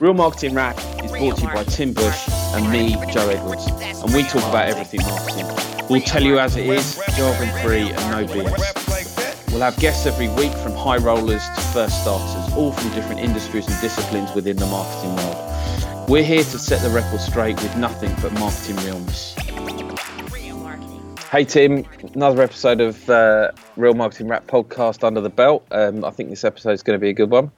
[0.00, 4.12] Real Marketing Rap is brought to you by Tim Bush and me, Joe Edwards, and
[4.12, 5.46] we talk about everything marketing.
[5.88, 9.52] We'll tell you as it is, jargon free and no BS.
[9.52, 13.68] We'll have guests every week from high rollers to first starters, all from different industries
[13.68, 16.08] and disciplines within the marketing world.
[16.08, 19.36] We're here to set the record straight with nothing but marketing realness.
[21.30, 21.84] Hey Tim,
[22.14, 25.64] another episode of uh, Real Marketing Rap podcast under the belt.
[25.70, 27.52] Um, I think this episode is going to be a good one.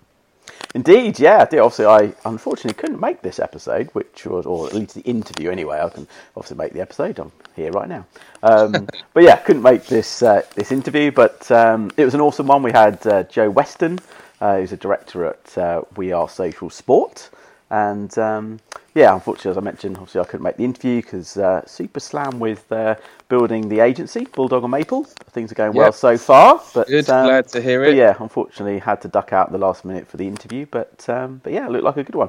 [0.77, 1.61] Indeed, yeah, I did.
[1.61, 5.81] Obviously, I unfortunately couldn't make this episode, which was, or at least the interview anyway.
[5.81, 7.19] I can obviously make the episode.
[7.19, 8.05] I'm here right now,
[8.43, 11.13] um, but yeah, couldn't make this uh, this interview.
[11.13, 12.63] But um, it was an awesome one.
[12.63, 14.01] We had uh, Joe Weston,
[14.43, 17.31] uh, who's a director at uh, We Are Social Sport,
[17.71, 18.61] and um,
[18.95, 22.39] yeah, unfortunately, as I mentioned, obviously I couldn't make the interview because uh, Super Slam
[22.39, 22.95] with uh,
[23.29, 25.05] building the agency, Bulldog and Maple.
[25.05, 26.63] Things are going well so far.
[26.73, 27.97] But Good, um, glad to hear it.
[27.97, 30.67] Yeah, unfortunately, had to duck out the last minute for the interview.
[30.71, 32.29] But um, but yeah, it looked like a good one.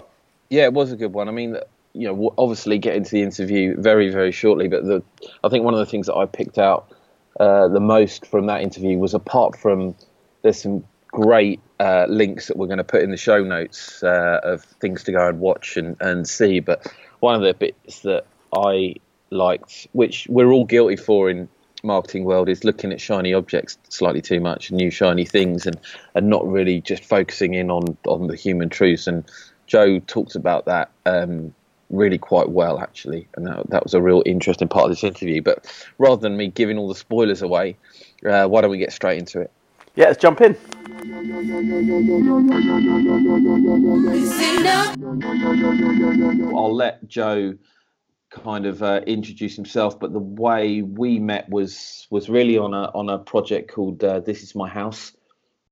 [0.49, 1.29] Yeah, it was a good one.
[1.29, 1.57] I mean,
[1.93, 4.67] you know, obviously get into the interview very very shortly.
[4.67, 5.03] But the
[5.43, 6.91] I think one of the things that I picked out
[7.39, 9.95] uh, the most from that interview was apart from
[10.41, 14.39] there's some great uh, links that we're going to put in the show notes uh,
[14.43, 16.59] of things to go and watch and, and see.
[16.59, 18.25] But one of the bits that
[18.55, 18.95] I
[19.29, 21.47] liked, which we're all guilty for in
[21.83, 25.77] marketing world, is looking at shiny objects slightly too much, new shiny things, and,
[26.15, 29.07] and not really just focusing in on, on the human truths.
[29.07, 29.23] And
[29.67, 31.53] Joe talked about that um,
[31.89, 35.41] really quite well, actually, and that, that was a real interesting part of this interview.
[35.41, 35.65] But
[35.97, 37.77] rather than me giving all the spoilers away,
[38.25, 39.51] uh, why don't we get straight into it?
[39.97, 40.55] Yeah, let's jump in.
[46.55, 47.55] I'll let Joe
[48.29, 52.91] kind of uh, introduce himself, but the way we met was was really on a
[52.93, 55.13] on a project called uh, This Is My House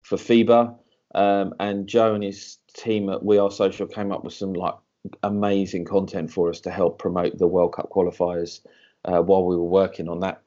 [0.01, 0.75] for FIBA,
[1.13, 4.73] um, and Joe and his team at We Are Social came up with some like
[5.21, 8.61] amazing content for us to help promote the World Cup qualifiers
[9.05, 10.41] uh, while we were working on that.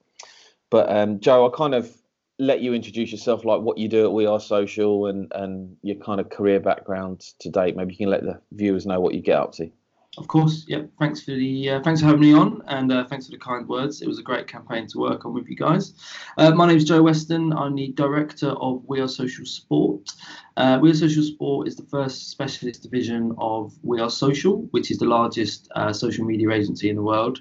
[0.69, 1.97] But um, Joe, I kind of
[2.39, 5.97] let you introduce yourself, like what you do at We Are Social and and your
[5.97, 7.77] kind of career background to date.
[7.77, 9.71] Maybe you can let the viewers know what you get up to.
[10.17, 10.83] Of course, yeah.
[10.99, 13.69] Thanks for the uh, thanks for having me on, and uh, thanks for the kind
[13.69, 14.03] words.
[14.03, 15.95] It was a great campaign to work on with you guys.
[16.37, 17.53] Uh, my name is Joe Weston.
[17.53, 20.11] I'm the director of We Are Social Sport.
[20.57, 24.91] Uh, we Are Social Sport is the first specialist division of We Are Social, which
[24.91, 27.41] is the largest uh, social media agency in the world.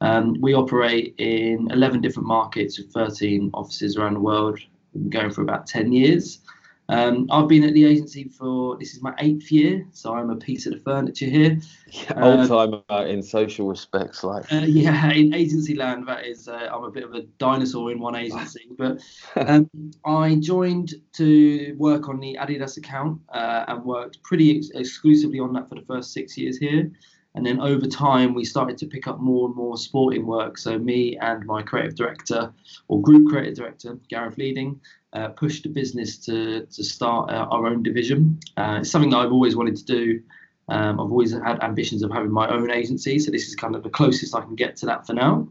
[0.00, 4.58] Um, we operate in 11 different markets with 13 offices around the world.
[4.92, 6.40] We've been going for about 10 years.
[6.88, 10.36] Um, I've been at the agency for this is my eighth year, so I'm a
[10.36, 11.58] piece of the furniture here.
[11.90, 16.46] Yeah, old time uh, in social respects, like uh, yeah, in agency land, that is,
[16.46, 18.68] uh, I'm a bit of a dinosaur in one agency.
[18.78, 19.00] but
[19.34, 19.68] um,
[20.04, 25.52] I joined to work on the Adidas account uh, and worked pretty ex- exclusively on
[25.54, 26.92] that for the first six years here.
[27.36, 30.56] And then over time, we started to pick up more and more sporting work.
[30.56, 32.52] So me and my creative director,
[32.88, 34.80] or group creative director, Gareth Leading,
[35.12, 38.40] uh, pushed the business to to start uh, our own division.
[38.56, 40.22] Uh, it's something that I've always wanted to do.
[40.68, 43.82] Um, I've always had ambitions of having my own agency, so this is kind of
[43.82, 45.48] the closest I can get to that for now.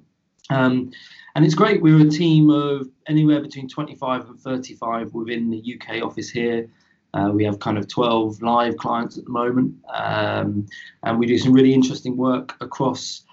[0.49, 0.91] Um,
[1.35, 1.81] and it's great.
[1.81, 6.67] We're a team of anywhere between 25 and 35 within the UK office here.
[7.15, 10.67] Uh, we have kind of 12 live clients at the moment, um,
[11.03, 13.23] and we do some really interesting work across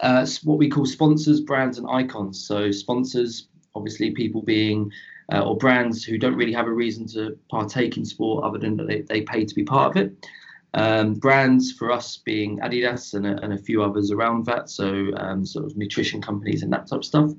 [0.00, 2.46] uh, what we call sponsors, brands, and icons.
[2.46, 4.90] So, sponsors, obviously, people being
[5.32, 8.76] uh, or brands who don't really have a reason to partake in sport other than
[8.76, 10.26] that they, they pay to be part of it.
[10.74, 15.10] Um, brands for us being Adidas and a, and a few others around that, so
[15.16, 17.30] um, sort of nutrition companies and that type of stuff.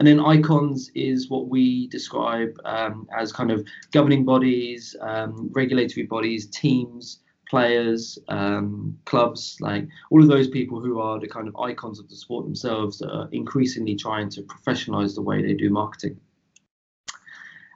[0.00, 6.06] And then icons is what we describe um, as kind of governing bodies, um, regulatory
[6.06, 11.56] bodies, teams, players, um, clubs, like all of those people who are the kind of
[11.56, 15.68] icons of the sport themselves that are increasingly trying to professionalize the way they do
[15.68, 16.18] marketing.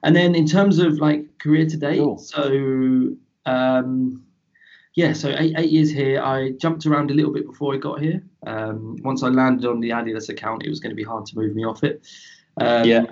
[0.02, 2.16] And then in terms of like career to date, cool.
[2.16, 3.10] so
[3.44, 4.24] um,
[4.94, 6.22] yeah, so eight, eight years here.
[6.22, 8.22] I jumped around a little bit before I got here.
[8.46, 11.36] Um, once I landed on the Adidas account, it was going to be hard to
[11.36, 12.06] move me off it.
[12.60, 13.06] Um, yeah.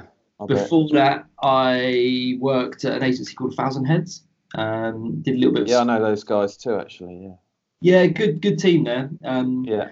[0.47, 4.25] before that, I worked at an agency called Thousand Heads.
[4.55, 5.69] Um, did a little bit.
[5.69, 6.79] Yeah, I know those guys too.
[6.79, 7.35] Actually, yeah.
[7.81, 9.11] Yeah, good good team there.
[9.25, 9.91] Um, yeah.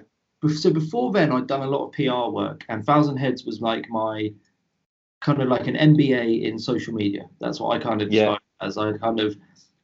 [0.56, 3.86] So before then, I'd done a lot of PR work, and Thousand Heads was like
[3.90, 4.32] my
[5.20, 7.24] kind of like an MBA in social media.
[7.40, 8.36] That's what I kind of yeah.
[8.60, 9.36] as I kind of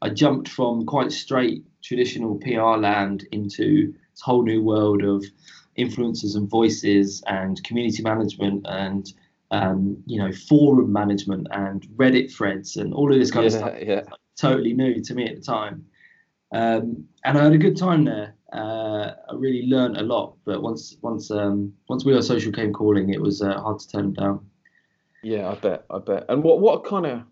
[0.02, 5.24] I jumped from quite straight traditional PR land into this whole new world of
[5.78, 9.12] influencers and voices and community management and
[9.50, 13.58] um, you know forum management and Reddit threads and all of this kind yeah, of
[13.58, 13.74] stuff.
[13.82, 13.94] Yeah.
[14.10, 15.86] Like, totally new to me at the time.
[16.52, 18.34] Um, and I had a good time there.
[18.52, 20.36] Uh, I really learned a lot.
[20.44, 23.88] But once once um, once We Are Social came calling, it was uh, hard to
[23.88, 24.46] turn down.
[25.22, 25.84] Yeah, I bet.
[25.90, 26.24] I bet.
[26.28, 27.22] And what what kind of?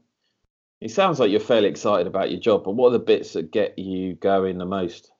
[0.80, 3.50] It sounds like you're fairly excited about your job, but what are the bits that
[3.50, 5.10] get you going the most?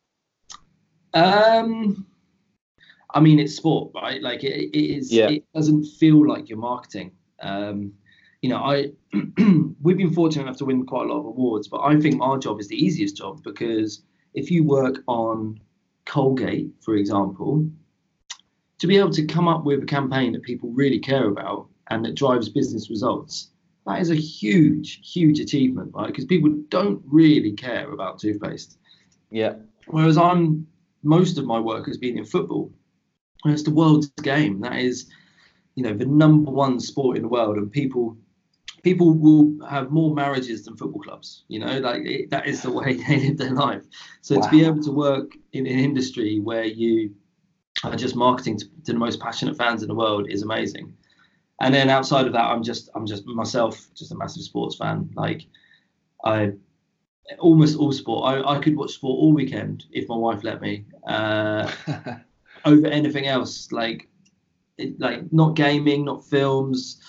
[1.15, 2.07] Um,
[3.15, 4.21] I mean, it's sport, right?
[4.21, 5.13] Like it, it is.
[5.13, 5.29] Yeah.
[5.29, 7.13] It doesn't feel like you're marketing.
[7.41, 7.93] Um,
[8.43, 8.91] you know, I
[9.81, 12.39] we've been fortunate enough to win quite a lot of awards, but I think our
[12.39, 14.03] job is the easiest job because
[14.35, 15.61] if you work on
[16.05, 17.67] Colgate, for example,
[18.79, 22.05] to be able to come up with a campaign that people really care about and
[22.05, 23.51] that drives business results,
[23.87, 26.09] that is a huge, huge achievement, right?
[26.09, 28.79] Because people don't really care about toothpaste.
[29.31, 29.55] Yeah.
[29.87, 30.67] Whereas I'm
[31.05, 32.73] most of my work has been in football.
[33.45, 34.61] And it's the world's game.
[34.61, 35.11] That is,
[35.75, 38.17] you know, the number one sport in the world, and people
[38.83, 41.45] people will have more marriages than football clubs.
[41.49, 43.83] You know, like it, that is the way they live their life.
[44.21, 47.15] So to be able to work in an industry where you
[47.83, 50.95] are just marketing to, to the most passionate fans in the world is amazing.
[51.61, 55.11] And then outside of that, I'm just I'm just myself, just a massive sports fan.
[55.15, 55.47] Like
[56.25, 56.53] I
[57.38, 58.25] almost all sport.
[58.25, 60.85] I, I could watch sport all weekend if my wife let me.
[61.06, 61.71] Uh,
[62.65, 64.09] over anything else, like
[64.79, 67.00] it, like not gaming, not films,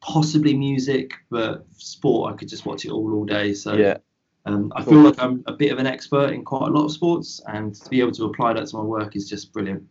[0.00, 2.32] possibly music, but sport.
[2.32, 3.52] I could just watch it all all day.
[3.54, 3.98] So yeah.
[4.46, 4.92] um, I Cool.
[4.92, 7.74] feel like I'm a bit of an expert in quite a lot of sports, and
[7.74, 9.84] to be able to apply that to my work is just brilliant.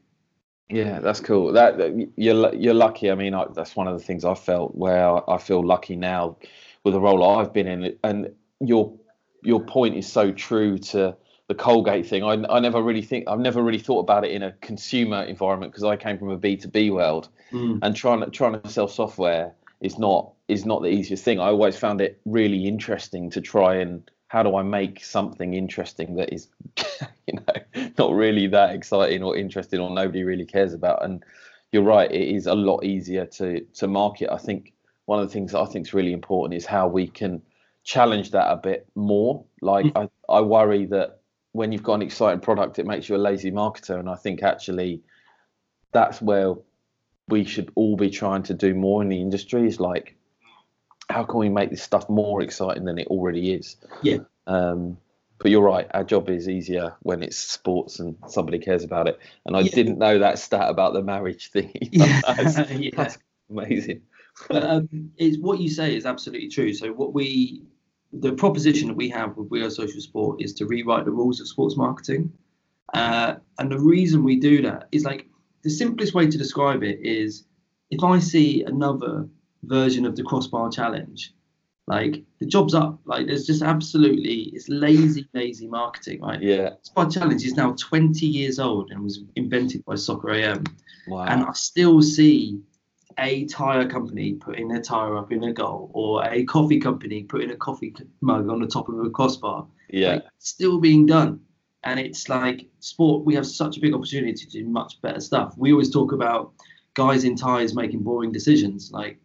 [0.70, 1.52] Yeah, that's cool.
[1.54, 1.80] That,
[2.16, 3.10] you're you're lucky.
[3.10, 5.96] I mean, I, that's one of the things I felt where I, I feel lucky
[5.96, 6.38] now
[6.84, 7.98] with the role I've been in.
[8.04, 8.94] And your
[9.42, 11.16] your point is so true to
[11.48, 12.24] the Colgate thing.
[12.24, 15.72] I I never really think I've never really thought about it in a consumer environment
[15.72, 17.80] because I came from a B two B world Mm.
[17.82, 21.40] and trying to trying to sell software is not is not the easiest thing.
[21.40, 26.16] I always found it really interesting to try and how do I make something interesting
[26.16, 26.48] that is,
[27.28, 31.04] you know, not really that exciting or interesting or nobody really cares about.
[31.04, 31.24] And
[31.72, 34.32] you're right, it is a lot easier to to market.
[34.32, 34.74] I think
[35.06, 37.42] one of the things that I think is really important is how we can
[37.90, 39.44] challenge that a bit more.
[39.62, 41.22] Like I, I worry that
[41.54, 44.44] when you've got an exciting product, it makes you a lazy marketer, and I think
[44.44, 45.02] actually
[45.92, 46.54] that's where
[47.28, 50.16] we should all be trying to do more in the industry is like
[51.10, 54.20] how can we make this stuff more exciting than it already is Yeah.
[54.46, 54.98] um
[55.40, 59.20] but you're right our job is easier when it's sports and somebody cares about it
[59.46, 59.76] and i Yeah.
[59.76, 62.92] didn't know that stat about the marriage thing Yeah, that's, yeah.
[62.96, 63.18] that's
[63.50, 64.02] amazing
[64.48, 66.74] But um, it's what you say is absolutely true.
[66.74, 67.64] So what we,
[68.12, 71.40] the proposition that we have with We Are Social Sport is to rewrite the rules
[71.40, 72.32] of sports marketing,
[72.94, 75.28] uh, and the reason we do that is like
[75.64, 77.46] the simplest way to describe it is
[77.92, 79.28] if I see another
[79.64, 81.34] version of the crossbar challenge,
[81.88, 83.00] like the job's up.
[83.06, 86.42] Like there's just absolutely it's lazy, lazy marketing, right?
[86.42, 90.64] yeah Crossbar challenge is now 20 years old and was invented by Soccer AM
[91.08, 92.62] wow and I still see
[93.20, 97.52] a tire company putting their tire up in a goal or a coffee company putting
[97.52, 99.68] a coffee mug on the top of a crossbar.
[99.90, 101.42] yeah Like, still being done.
[101.84, 105.54] And it's like sport, we have such a big opportunity to do much better stuff.
[105.58, 106.54] We always talk about
[106.94, 108.92] guys in ties making boring decisions.
[108.92, 109.18] Like,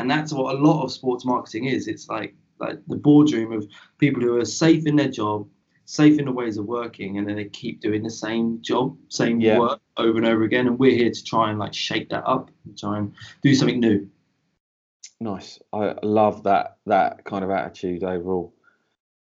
[0.00, 1.86] and that's what a lot of sports marketing is.
[1.86, 3.66] It's like like the boardroom of
[3.98, 5.48] people who are safe in their job,
[5.90, 9.40] safe in the ways of working, and then they keep doing the same job, same
[9.40, 9.58] Yeah.
[9.58, 10.68] work over and over again.
[10.68, 13.80] And we're here to try and like shake that up and try and do something
[13.80, 14.08] new.
[15.20, 15.58] Nice.
[15.72, 18.54] I love that that kind of attitude overall.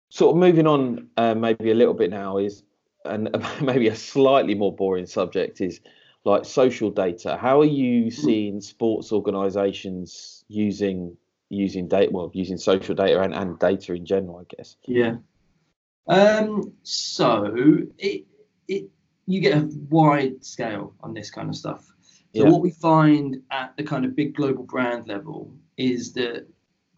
[0.08, 2.64] Sort of moving on, uh, maybe a little bit now is,
[3.04, 3.30] and
[3.62, 5.80] maybe a slightly more boring subject is
[6.24, 7.36] like social data.
[7.36, 11.16] How are you seeing sports organisations using
[11.48, 12.10] using data?
[12.12, 14.74] Well, using social data and, and data in general, I guess.
[14.88, 15.18] Yeah.
[16.08, 18.26] Um, so it
[18.68, 18.90] it
[19.26, 21.84] you get a wide scale on this kind of stuff.
[22.34, 22.50] So Yeah.
[22.50, 26.46] what we find at the kind of big global brand level is that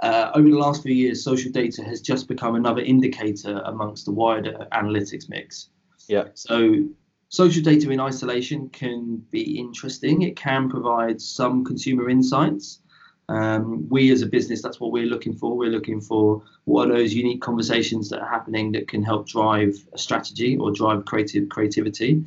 [0.01, 4.13] uh, over the last few years, social data has just become another indicator amongst the
[4.13, 5.71] wider analytics mix.
[6.07, 6.29] Yeah.
[6.35, 6.85] So
[7.31, 10.23] social data in isolation can be interesting.
[10.23, 12.81] It can provide some consumer insights.
[13.29, 15.57] Um, we as a business, that's what we're looking for.
[15.57, 19.75] We're looking for what are those unique conversations that are happening that can help drive
[19.93, 22.25] a strategy or drive creative creativity.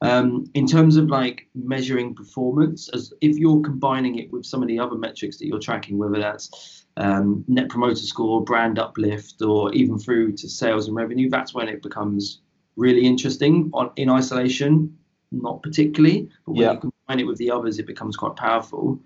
[0.00, 4.66] Um, in terms of like measuring performance, as if you're combining it with some of
[4.66, 9.72] the other metrics that you're tracking, whether that's um, net promoter score, brand uplift, or
[9.72, 12.40] even through to sales and revenue, that's when it becomes
[12.74, 13.70] really interesting.
[13.74, 14.98] On in isolation,
[15.30, 16.72] not particularly, but when Yeah.
[16.72, 19.00] you combine it with the others, it becomes quite powerful.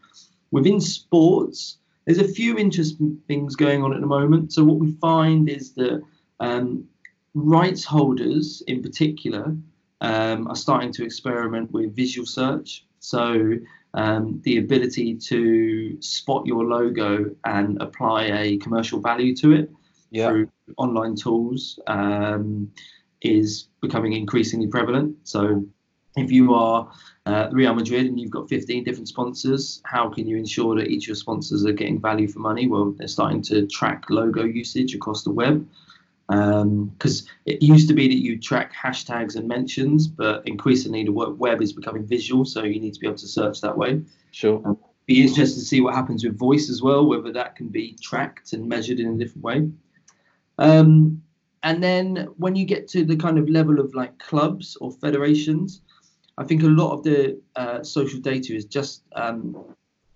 [0.50, 4.52] Within sports, there's a few interesting things going on at the moment.
[4.52, 6.02] So what we find is that
[6.40, 6.84] um,
[7.34, 9.56] rights holders in particular
[10.00, 12.84] um, are starting to experiment with visual search.
[13.00, 13.52] So
[13.94, 19.70] um, the ability to spot your logo and apply a commercial value to it
[20.10, 20.28] Yeah.
[20.28, 22.70] through online tools um,
[23.22, 25.16] is becoming increasingly prevalent.
[25.24, 25.64] So
[26.16, 26.90] if you are
[27.26, 31.04] uh, Real Madrid and you've got 15 different sponsors, how can you ensure that each
[31.04, 32.66] of your sponsors are getting value for money?
[32.66, 35.66] Well, they're starting to track logo usage across the web.
[36.28, 41.62] Because it used to be that you track hashtags and mentions, but increasingly the web
[41.62, 44.02] is becoming visual, so you need to be able to search that way.
[44.32, 44.76] Sure.
[45.06, 48.54] Be interested to see what happens with voice as well, whether that can be tracked
[48.54, 49.70] and measured in a different way.
[50.58, 51.22] Um,
[51.62, 55.80] and then when you get to the kind of level of like clubs or federations,
[56.38, 59.56] I think a lot of the uh, social data is just um,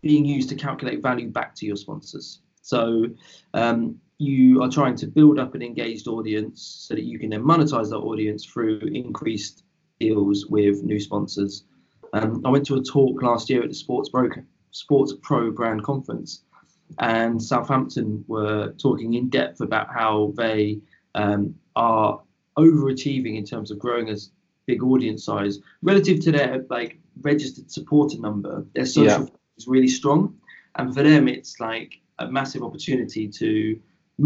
[0.03, 2.41] being used to calculate value back to your sponsors.
[2.63, 3.07] So
[3.55, 7.43] um, you are trying to build up an engaged audience so that you can then
[7.43, 9.65] monetize that audience through increased
[9.99, 11.65] deals with new sponsors.
[12.13, 14.29] Um, I went to a talk last year at the Sports Pro,
[14.73, 16.43] Sports Pro Brand Conference,
[16.99, 20.81] and Southampton were talking in depth about how they
[21.15, 22.21] um, are
[22.59, 24.17] overachieving in terms of growing a
[24.71, 25.55] big audience size
[25.91, 26.93] relative to their like
[27.31, 28.55] registered supporter number.
[28.75, 29.59] Their social Yeah.
[29.59, 30.21] is really strong,
[30.77, 33.51] and for them, it's like a massive opportunity to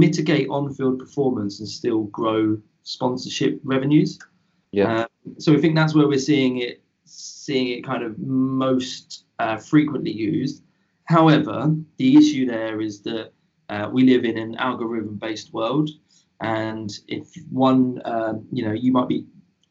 [0.04, 2.38] mitigate on-field performance and still grow
[2.82, 4.18] sponsorship revenues.
[4.72, 4.86] Yeah.
[4.92, 5.08] Um,
[5.38, 6.82] so I think that's where we're seeing it,
[7.46, 9.06] seeing it kind of most
[9.42, 10.56] uh, frequently used.
[11.16, 11.56] However,
[12.00, 13.26] the issue there is that
[13.72, 15.88] uh, we live in an algorithm-based world,
[16.40, 19.20] and if one, um, you know, you might be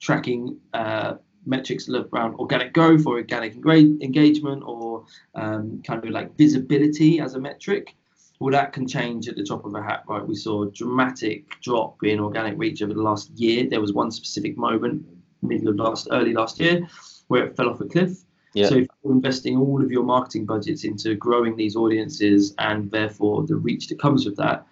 [0.03, 1.13] tracking uh,
[1.45, 5.05] metrics around organic growth or organic engagement or
[5.35, 7.95] um, kind of like visibility as a metric.
[8.39, 10.25] Well, that can change at the top of a hat, right?
[10.25, 13.69] We saw a dramatic drop in organic reach over the last year.
[13.69, 15.05] There was one specific moment,
[15.41, 16.85] middle of last, early last year,
[17.27, 18.17] where it fell off a cliff.
[18.53, 18.67] Yeah.
[18.67, 23.47] So if you're investing all of your marketing budgets into growing these audiences and therefore
[23.47, 24.67] the reach that comes with that,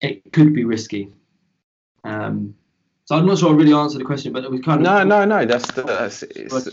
[0.00, 1.12] it could be risky.
[2.02, 2.54] Um,
[3.10, 5.02] so I'm not sure I really answered the question, but it was kind of No,
[5.02, 5.44] no, no.
[5.44, 6.68] That's the, that's it's,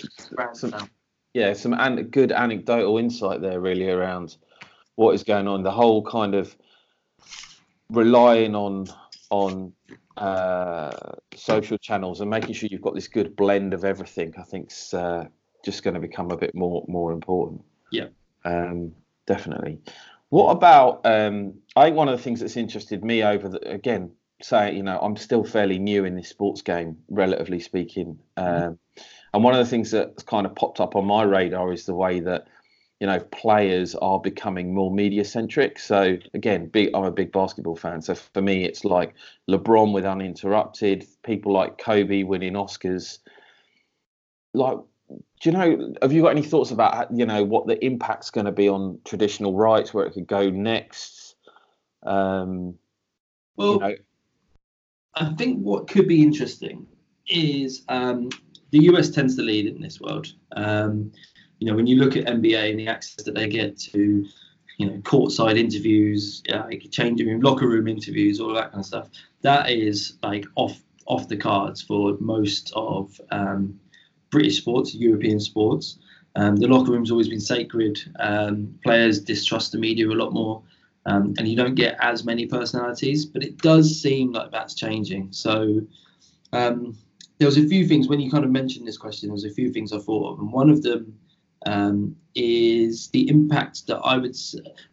[0.54, 0.88] some-
[1.34, 4.38] yeah, some an- good anecdotal insight there, really, around
[4.98, 5.64] what is going on.
[5.64, 6.56] The whole kind of
[7.90, 8.86] relying on
[9.32, 9.74] on
[10.18, 10.92] uh,
[11.36, 14.32] social channels and making sure you've got this good blend of everything.
[14.38, 15.26] I think's uh,
[15.66, 17.64] just going to become a bit more more important.
[17.92, 18.10] Yeah.
[18.46, 18.92] um,
[19.26, 19.80] definitely.
[20.30, 21.02] What about?
[21.04, 24.84] Um, I think one of the things that's interested me over the again, say you
[24.84, 28.20] know, I'm still fairly new in this sports game, relatively speaking.
[28.38, 28.78] Um,
[29.34, 31.96] and one of the things that's kind of popped up on my radar is the
[31.96, 32.48] way that
[33.00, 35.80] you know players are becoming more media centric.
[35.80, 38.02] So again, big I'm a big basketball fan.
[38.02, 39.14] So for me, it's like
[39.50, 43.20] LeBron with Uninterrupted, people like Kobe winning Oscars.
[44.54, 44.78] Like,
[45.10, 45.94] do you know?
[46.02, 49.00] Have you got any thoughts about you know what the impact's going to be on
[49.06, 51.36] traditional rights, where it could go next?
[52.04, 52.76] Um,
[53.56, 53.96] Well, you know,
[55.20, 56.86] I think what could be interesting
[57.28, 58.30] is um,
[58.72, 60.28] the US tends to lead in this world.
[60.56, 61.12] Um,
[61.60, 64.26] you know, when you look at NBA and the access that they get to,
[64.78, 68.86] you know, courtside interviews, uh, like changing room, locker room interviews, all that kind of
[68.86, 69.10] stuff,
[69.42, 73.80] that is like off off the cards for most of um,
[74.30, 75.98] British sports, European sports.
[76.36, 77.98] Um, the locker room's always been sacred.
[78.20, 80.62] Um, players distrust the media a lot more
[81.08, 83.26] um, and you don't get as many personalities.
[83.26, 85.30] But it does seem like that's changing.
[85.32, 85.82] So
[86.54, 86.96] um,
[87.40, 89.30] there was a few things when you kind of mentioned this question.
[89.30, 91.18] There was a few things I thought of, and one of them
[91.66, 94.36] um, is the impact that I would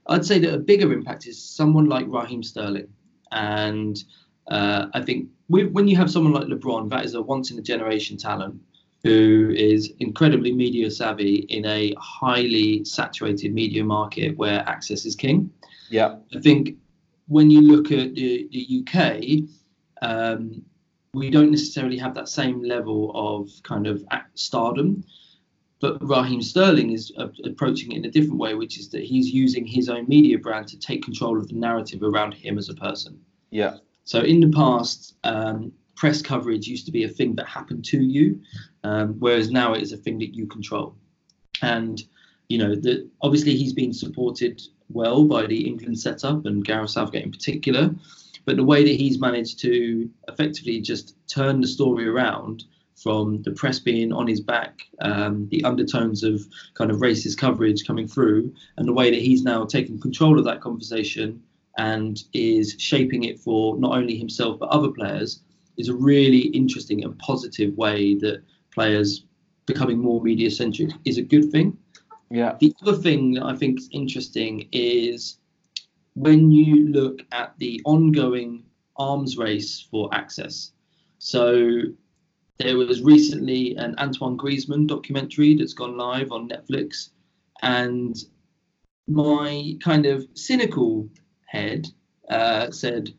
[0.07, 2.89] I'd say that a bigger impact is someone like Raheem Sterling,
[3.33, 4.03] and
[4.49, 7.63] uh, I think when you have someone like LeBron, that is a once in a
[7.63, 8.61] generation talent
[9.03, 15.51] who is incredibly media savvy in a highly saturated media market where access is king.
[15.91, 16.77] Yeah, I think
[17.27, 19.49] when you look at the, the UK,
[20.03, 20.63] um,
[21.15, 25.05] we don't necessarily have that same level of kind of stardom.
[25.81, 29.31] But Raheem Sterling is uh, approaching it in a different way, which is that he's
[29.31, 32.75] using his own media brand to take control of the narrative around him as a
[32.75, 33.21] person.
[33.51, 37.85] yeah, So in the past, um, press coverage used to be a thing that happened
[37.87, 38.41] to you,
[38.83, 40.97] um, whereas now it is a thing that you control.
[41.63, 42.03] And
[42.49, 44.61] you know, the, obviously he's been supported
[44.91, 47.95] well by the England setup and Gareth Southgate in particular,
[48.45, 52.65] but the way that he's managed to effectively just turn the story around
[52.95, 57.87] from the press being on his back, um, the undertones of kind of racist coverage
[57.87, 61.43] coming through, and the way that he's now taken control of that conversation
[61.77, 65.41] and is shaping it for not only himself but other players
[65.77, 69.25] is a really interesting and positive way that players
[69.67, 71.77] becoming more media centric is a good thing.
[72.35, 72.57] Yeah.
[72.59, 75.39] The other thing that I think is interesting is
[76.15, 78.65] when you look at the ongoing
[78.97, 80.73] arms race for access.
[81.19, 81.83] So
[82.59, 87.11] there was recently an Antoine Griezmann documentary that's gone live on Netflix,
[87.63, 88.17] and
[89.07, 91.09] my kind of cynical
[91.47, 91.87] head
[92.29, 93.15] uh, said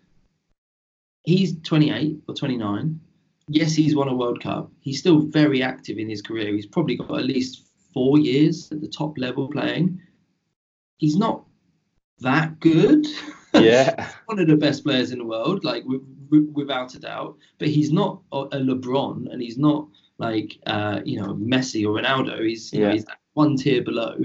[1.24, 3.00] he's 28 or 29.
[3.48, 4.74] Yes, he's won a World Cup.
[4.82, 6.54] He's still very active in his career.
[6.54, 7.65] He's probably got at least
[7.96, 10.00] four years at the top level playing.
[10.98, 11.46] He's not
[12.20, 13.08] that good.
[13.62, 14.10] Yeah.
[14.26, 17.38] One of the best players in the world, like w- w- without a doubt.
[17.58, 19.88] But he's not a a LeBron, and he's not
[20.18, 22.46] like uh, you know Messi or Ronaldo.
[22.46, 24.18] He's you know, he's one tier below,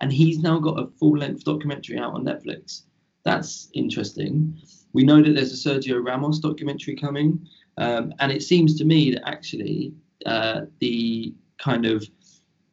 [0.00, 2.84] and he's now got a full length documentary out on Netflix.
[3.24, 4.56] That's interesting.
[4.94, 9.10] We know that there's a Sergio Ramos documentary coming, um, and it seems to me
[9.12, 9.92] that actually
[10.24, 12.08] uh, the kind of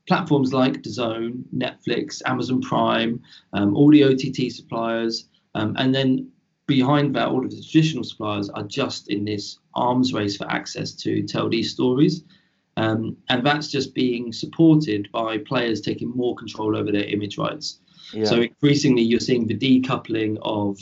[0.08, 3.22] platforms like DAZN, Netflix, Amazon Prime,
[3.54, 6.30] um, all the OTT suppliers, um, and then
[6.68, 10.94] behind that, all of the traditional suppliers are just in this arms race for access
[10.94, 12.24] to tell these stories.
[12.78, 17.80] Um, and that's just being supported by players taking more control over their image rights.
[18.14, 18.26] Yeah.
[18.26, 20.78] So increasingly, you're seeing the decoupling of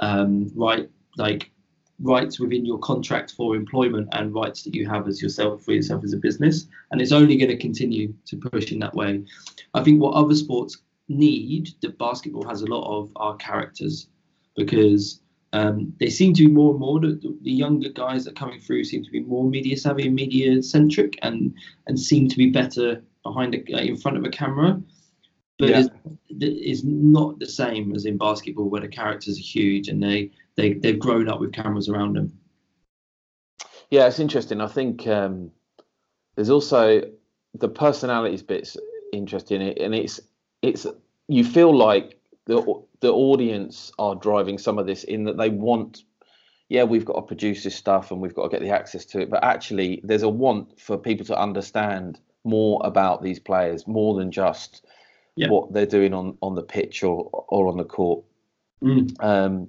[0.00, 1.50] um, right, like
[2.00, 6.04] rights within your contract for employment and rights that you have as yourself for yourself
[6.04, 9.24] as a business, and it's only going to continue to push in that way.
[9.74, 10.76] I think what other sports
[11.08, 14.08] need that basketball has a lot of are characters,
[14.56, 15.20] because
[15.52, 18.60] um, they seem to be more and more the, the younger guys that are coming
[18.60, 21.54] through seem to be more media savvy and media centric, and
[21.86, 24.80] and seem to be better behind a, in front of a camera.
[25.58, 25.86] But Yeah.
[26.28, 30.74] It's not the same as in basketball where the characters are huge and they they
[30.74, 32.32] they've grown up with cameras around them.
[33.90, 34.60] Yeah, it's interesting.
[34.60, 35.52] I think um,
[36.34, 37.02] there's also
[37.54, 38.76] the personalities bits
[39.12, 40.20] interesting, and it's
[40.62, 40.86] it's
[41.28, 46.04] you feel like the the audience are driving some of this in that they want.
[46.68, 49.20] Yeah, we've got to produce this stuff and we've got to get the access to
[49.20, 54.16] it, but actually, there's a want for people to understand more about these players, more
[54.16, 54.84] than just
[55.36, 55.48] Yeah.
[55.48, 58.24] what they're doing on on the pitch or or on the court.
[58.82, 59.22] Mm.
[59.22, 59.68] Um,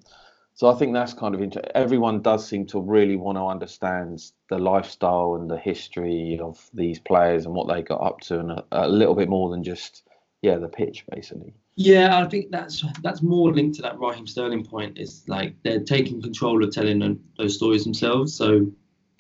[0.54, 1.72] so I think that's kind of interesting.
[1.76, 7.00] Everyone does seem to really want to understand the lifestyle and the history of these
[7.00, 10.04] players and what they got up to, and a, a little bit more than just
[10.42, 11.54] yeah the pitch basically.
[11.76, 14.98] Yeah, I think that's that's more linked to that Raheem Sterling point.
[14.98, 18.34] Is like they're taking control of telling them, those stories themselves.
[18.34, 18.72] So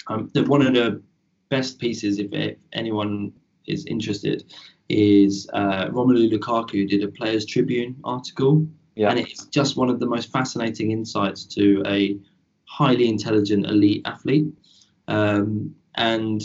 [0.07, 1.01] um, the, one of the
[1.49, 3.31] best pieces, if, if anyone
[3.67, 4.51] is interested,
[4.89, 9.99] is uh, Romelu Lukaku did a Players Tribune article, Yeah, and it's just one of
[9.99, 12.17] the most fascinating insights to a
[12.65, 14.47] highly intelligent elite athlete.
[15.08, 16.41] Um, and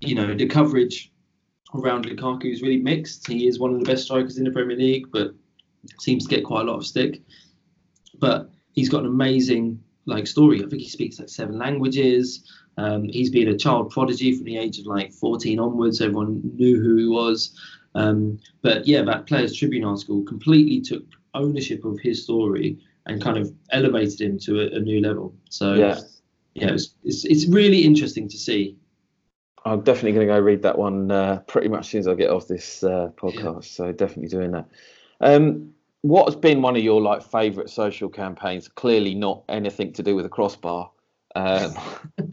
[0.00, 1.12] you know the coverage
[1.74, 3.26] around Lukaku is really mixed.
[3.26, 5.34] He is one of the best strikers in the Premier League, but
[6.00, 7.22] seems to get quite a lot of stick.
[8.18, 10.64] But he's got an amazing like story.
[10.64, 12.44] I think he speaks like seven languages.
[12.78, 16.00] Um, he's been a child prodigy from the age of like 14 onwards.
[16.00, 17.58] Everyone knew who he was.
[17.94, 21.02] Um, but yeah, that Players Tribune article completely took
[21.34, 25.34] ownership of his story and kind of elevated him to a, a new level.
[25.50, 25.98] So yeah.
[26.54, 28.76] yeah, it's, it's it's really interesting to see.
[29.64, 32.14] I'm definitely going to go read that one uh, pretty much as soon as I
[32.14, 33.64] get off this uh, podcast.
[33.64, 34.68] So definitely doing that.
[35.20, 38.68] Um, what has been one of your like favourite social campaigns?
[38.68, 40.90] Clearly not anything to do with a crossbar.
[41.38, 41.78] Um,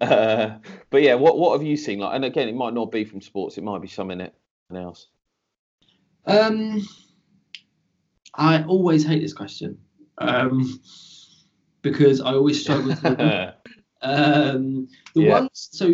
[0.00, 0.56] uh,
[0.88, 1.98] but yeah, what what have you seen?
[1.98, 3.58] Like, and again, it might not be from sports.
[3.58, 4.30] It might be something
[4.74, 5.08] else.
[6.26, 6.86] Um,
[8.34, 9.78] I always hate this question
[10.18, 10.80] um,
[11.82, 13.54] because I always struggle to.
[14.02, 15.40] um, the Yeah.
[15.40, 15.92] ones so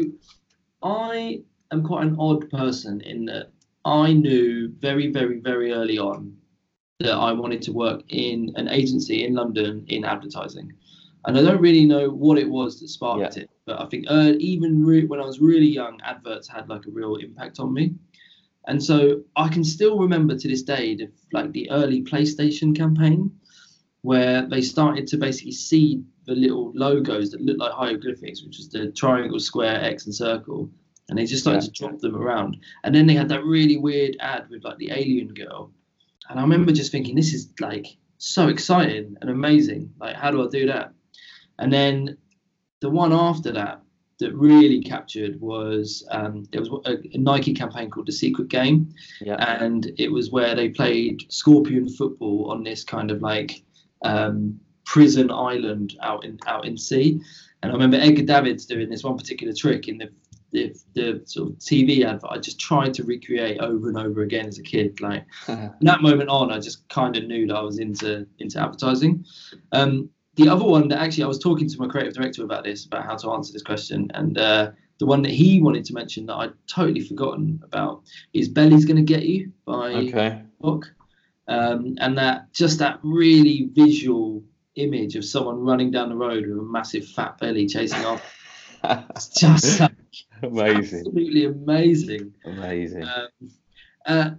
[0.82, 3.50] I am quite an odd person in that
[3.84, 6.36] I knew very, very, very early on
[7.00, 10.72] that I wanted to work in an agency in London in advertising.
[11.26, 14.32] And I don't really know what it was that sparked it, but I think uh,
[14.38, 17.94] even re- when I was really young, adverts had like a real impact on me.
[18.66, 23.30] And so I can still remember to this day the, like the early PlayStation campaign
[24.02, 28.68] where they started to basically see the little logos that look like hieroglyphics, which is
[28.70, 30.70] the triangle, square, X, and circle,
[31.08, 31.68] and they just started Yeah.
[31.68, 32.56] to drop them around.
[32.84, 35.70] And then they had that really weird ad with like the alien girl,
[36.28, 37.86] and I remember just thinking, this is like
[38.18, 39.92] so exciting and amazing.
[40.00, 40.92] Like, how do I do that?
[41.60, 42.16] And then
[42.80, 43.82] the one after that
[44.18, 48.92] that really captured was um, there was a, a Nike campaign called the Secret Game,
[49.20, 53.62] Yeah, and it was where they played scorpion football on this kind of like
[54.02, 57.20] um, prison island out in out in sea,
[57.62, 60.10] And I remember Edgar Davids doing this one particular trick in the
[60.52, 62.30] the, the sort of TV advert.
[62.30, 65.00] I just tried to recreate over and over again as a kid.
[65.00, 68.60] Like from that moment on, I just kind of knew that I was into into
[68.60, 69.24] advertising.
[69.72, 72.86] Um, the other one that actually I was talking to my creative director about this,
[72.86, 76.26] about how to answer this question, and uh, the one that he wanted to mention
[76.26, 80.42] that I'd totally forgotten about is "Belly's Gonna Get You" by Okay.
[80.60, 80.92] Book,
[81.48, 84.42] um, and that just that really visual
[84.76, 88.22] image of someone running down the road with a massive fat belly chasing off.
[89.14, 89.92] It's just like,
[90.42, 91.00] Amazing.
[91.00, 92.32] absolutely amazing.
[92.46, 93.04] Amazing.
[93.04, 93.28] Um,
[94.06, 94.30] uh,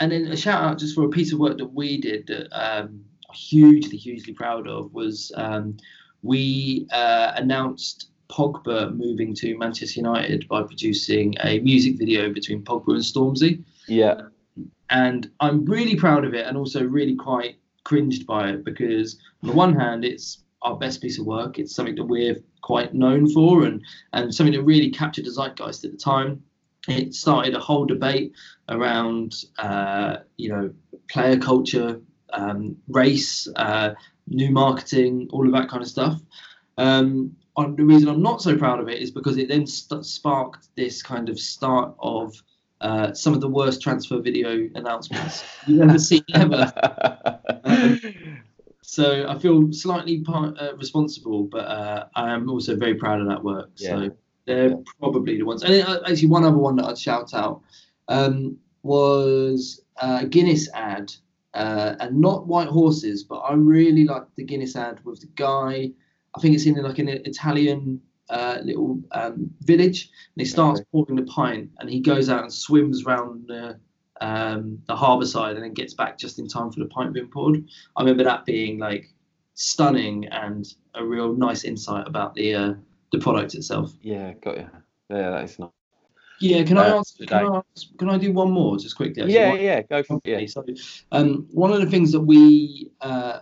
[0.00, 2.52] and then a shout out just for a piece of work that we did that
[2.52, 5.76] um, hugely, hugely proud of was um,
[6.22, 12.94] we uh, announced Pogba moving to Manchester United by producing a music video between Pogba
[12.94, 13.62] and Stormzy.
[13.86, 14.22] Yeah.
[14.90, 19.48] And I'm really proud of it and also really quite cringed by it because, on
[19.50, 21.58] the one hand, it's our best piece of work.
[21.58, 25.84] It's something that we're quite known for and, and something that really captured the zeitgeist
[25.84, 26.42] at the time.
[26.88, 28.32] It started a whole debate
[28.68, 30.72] around, uh, you know,
[31.08, 32.00] player culture,
[32.32, 33.90] um, race, uh,
[34.28, 36.20] new marketing, all of that kind of stuff.
[36.78, 40.68] Um, the reason I'm not so proud of it is because it then st- sparked
[40.76, 42.34] this kind of start of
[42.82, 46.70] uh, some of the worst transfer video announcements you've ever seen ever.
[48.82, 53.26] So I feel slightly part, uh, responsible, but uh, I am also very proud of
[53.28, 53.70] that work.
[53.76, 53.88] Yeah.
[53.88, 54.10] So
[54.46, 54.76] they're Yeah.
[55.00, 55.64] probably the ones.
[55.64, 57.62] And uh, actually, one other one that I'd shout out
[58.08, 61.12] um, was a Guinness ad,
[61.56, 65.90] uh, and not white horses, but I really like the Guinness ad with the guy.
[66.36, 70.88] I think it's in like an Italian uh, little um, village, and he starts Okay.
[70.92, 73.78] pouring the pint, and he goes out and swims round the
[74.20, 77.28] um, the harbour side, and then gets back just in time for the pint being
[77.28, 77.56] poured.
[77.96, 79.04] I remember that being like
[79.54, 80.64] stunning and
[80.94, 82.74] a real nice insight about the uh,
[83.12, 83.92] the product itself.
[84.02, 84.68] yeah, got you.
[85.10, 85.75] Yeah, that is nice.
[86.40, 87.18] Yeah, can I Uh, ask?
[87.18, 89.22] Can I, ask, can I do one more just quickly?
[89.22, 89.34] actually?
[89.34, 90.40] Yeah, One- yeah, go for it.
[90.40, 90.46] Yeah.
[90.46, 90.64] so
[91.12, 93.40] um, one of the things that we, uh,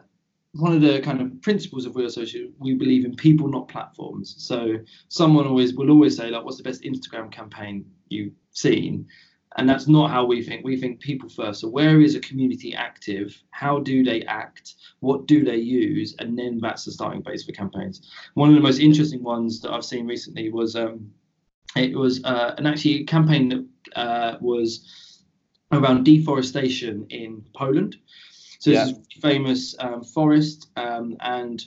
[0.52, 4.36] one of the kind of principles of Real Social, we believe in people, not platforms.
[4.38, 4.76] So
[5.08, 9.06] someone always will always say like, "What's the best Instagram campaign you've seen?"
[9.56, 10.64] And that's not how we think.
[10.64, 11.60] We think people first.
[11.60, 13.40] So where is a community active?
[13.50, 14.74] How do they act?
[15.00, 16.16] What do they use?
[16.18, 18.02] And then that's the starting base for campaigns.
[18.34, 21.08] One of the most interesting ones that I've seen recently was um,
[21.76, 25.22] it was uh, an actually campaign that uh, was
[25.72, 27.96] around deforestation in Poland.
[28.58, 28.84] So Yeah.
[28.84, 31.62] this is a famous um, forest, um, and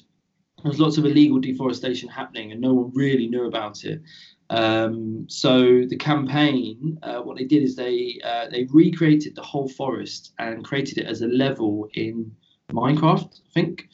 [0.63, 4.01] there's lots of illegal deforestation happening, and no one really knew about it.
[4.49, 9.67] Um, so the campaign, uh, what they did is they uh, they recreated the whole
[9.67, 12.31] forest and created it as a level in
[12.73, 13.89] Minecraft, I think,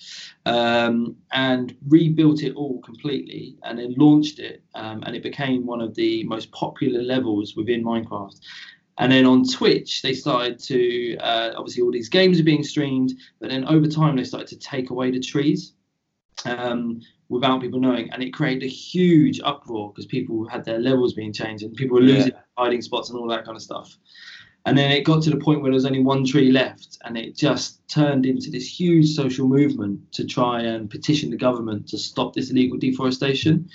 [0.46, 5.80] um, and rebuilt it all completely, and then launched it, um, and it became one
[5.82, 8.40] of the most popular levels within Minecraft.
[8.98, 13.14] And then on Twitch, they started to uh, obviously all these games are being streamed,
[13.40, 15.74] but then over time they started to take away the trees
[16.46, 21.14] um, without people knowing, and it created a huge uproar because people had their levels
[21.14, 22.16] being changed and people were Yeah.
[22.16, 23.96] losing hiding spots and all that kind of stuff.
[24.66, 27.18] And then it got to the point where there was only one tree left, and
[27.18, 31.98] it just turned into this huge social movement to try and petition the government to
[31.98, 33.70] stop this illegal deforestation.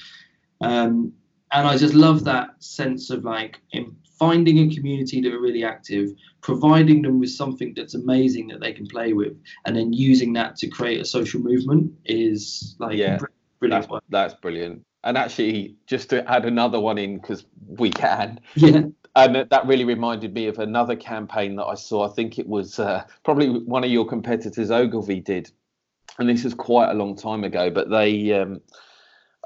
[0.63, 1.13] Um,
[1.53, 5.63] and I just love that sense of like in finding a community that are really
[5.63, 10.33] active, providing them with something that's amazing that they can play with, and then using
[10.35, 13.19] that to create a social movement is like Yeah.
[13.59, 14.85] brilliant That's, that's brilliant.
[15.05, 18.83] And actually, just to add another one in because we can, Yeah,
[19.15, 22.09] and that- really reminded me of another campaign that I saw.
[22.09, 25.51] I think it was uh, probably one of your competitors, Ogilvy, did,
[26.19, 27.71] and this was quite a long time ago.
[27.71, 28.61] But they, um,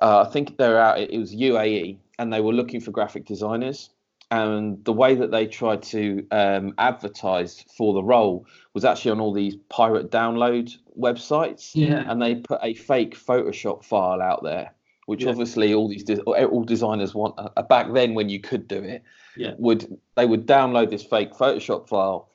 [0.00, 0.98] uh, I think they're out.
[0.98, 3.90] It was UAE, and they were looking for graphic designers.
[4.30, 9.20] And the way that they tried to um, advertise for the role was actually on
[9.20, 14.72] all these pirate download websites yeah, and they put a fake Photoshop file out there,
[15.06, 15.30] which Yeah.
[15.30, 17.34] obviously all these de- all designers want.
[17.38, 19.02] Uh, back then, when you could do it,
[19.36, 19.54] Yeah.
[19.58, 22.28] would they would download this fake Photoshop file,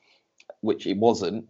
[0.60, 1.46] which it wasn't.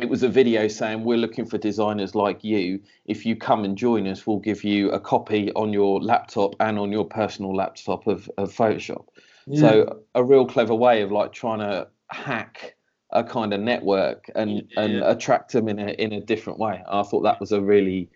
[0.00, 2.80] It was a video saying we're looking for designers like you.
[3.06, 6.78] If you come and join us, we'll give you a copy on your laptop and
[6.78, 9.04] on your personal laptop of, of Photoshop.
[9.48, 9.60] yeah.
[9.60, 12.76] So a real clever way of like trying to hack
[13.12, 16.80] a kind of network and Yeah, and attract them in a in a different way.
[16.88, 18.08] I thought that was a really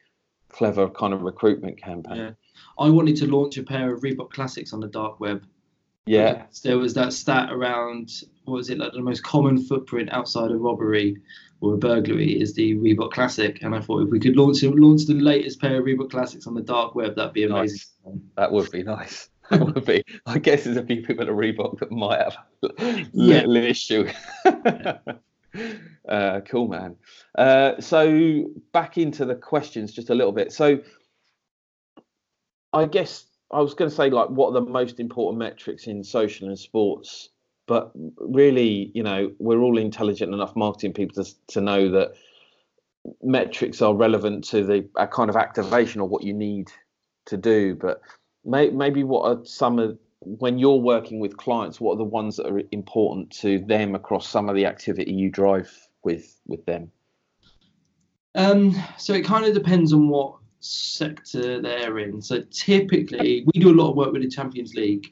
[0.54, 2.16] clever kind of recruitment campaign.
[2.16, 2.30] Yeah.
[2.78, 5.44] I wanted to launch a pair of Reebok Classics on the dark web
[6.06, 6.44] Yeah.
[6.62, 10.60] There was that stat around what was it like the most common footprint outside of
[10.60, 11.16] robbery
[11.60, 15.06] or a burglary is the Reebok Classic, and I thought if we could launch launch
[15.06, 17.78] the latest pair of Reebok Classics on the dark web, that'd be amazing.
[18.04, 18.16] Nice.
[18.36, 19.28] That would be nice.
[19.50, 20.02] That would be.
[20.24, 24.08] I guess there's a few people at Reebok that might have a little issue.
[26.08, 26.96] uh, cool, man.
[27.36, 30.52] Uh, so back into the questions just a little bit.
[30.52, 30.80] So
[32.72, 36.02] I guess I was going to say like what are the most important metrics in
[36.02, 37.30] social and sports,
[37.66, 42.14] but really, you know, we're all intelligent enough marketing people to to know that
[43.22, 46.70] metrics are relevant to the kind of activation or what you need
[47.26, 48.00] to do, but
[48.44, 52.36] may, maybe what are some of when you're working with clients what are the ones
[52.36, 55.70] that are important to them across some of the activity you drive
[56.02, 56.90] with with them?
[58.34, 62.20] Um, so it kind of depends on what sector they're in.
[62.22, 65.06] So typically we do a lot of work with the champions league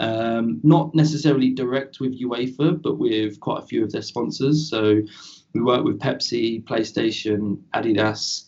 [0.00, 4.68] um, not necessarily direct with uefa but with quite a few of their sponsors.
[4.68, 5.02] So
[5.54, 8.46] we work with pepsi playstation adidas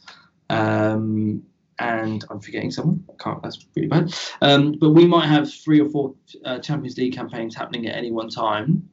[0.51, 1.43] um,
[1.79, 3.00] and I'm forgetting someone.
[3.21, 4.15] Can't, that's really bad.
[4.41, 8.11] Um, but we might have three or four uh, Champions League campaigns happening at any
[8.11, 8.89] one time.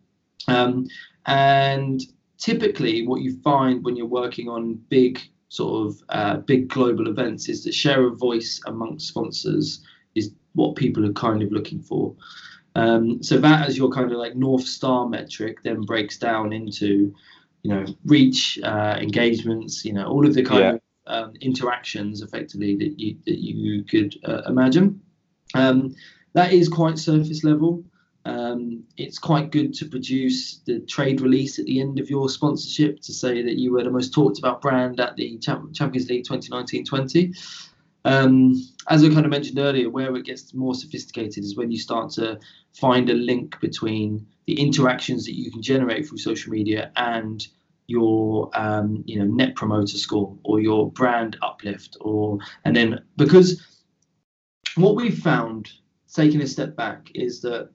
[0.48, 0.88] Um,
[1.26, 2.02] and
[2.38, 7.48] typically, what you find when you're working on big sort of uh, big global events
[7.48, 9.82] is that share of voice amongst sponsors
[10.16, 12.14] is what people are kind of looking for.
[12.76, 17.14] Um, so that as your kind of like north star metric then breaks down into,
[17.64, 20.74] you know, reach, uh, engagements, you know, all of the kind yeah.
[20.74, 25.02] of um, interactions effectively that you that you could uh, imagine.
[25.54, 25.96] Um,
[26.34, 27.84] that is quite surface level.
[28.26, 33.00] Um, it's quite good to produce the trade release at the end of your sponsorship
[33.04, 37.34] to say that you were the most talked about brand at the Champions League 2019-20.
[38.04, 38.54] Um,
[38.90, 42.12] as I kind of mentioned earlier, where it gets more sophisticated is when you start
[42.12, 42.40] to
[42.74, 47.48] find a link between the interactions that you can generate through social media and
[47.88, 53.66] your um, you know net promoter score or your brand uplift or and then because
[54.76, 55.72] what we've found
[56.14, 57.70] taking a step back is that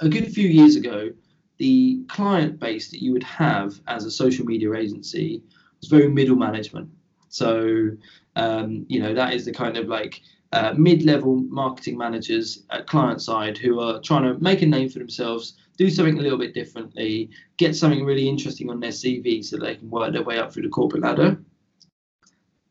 [0.00, 1.10] a good few years ago
[1.58, 5.42] the client base that you would have as a social media agency
[5.80, 6.88] was very middle management.
[7.28, 7.90] So
[8.36, 10.20] um, you know that is the kind of like
[10.54, 15.00] uh, mid-level marketing managers at client side who are trying to make a name for
[15.00, 19.56] themselves do something a little bit differently, get something really interesting on their CV so
[19.56, 21.36] they can work their way up through the corporate ladder.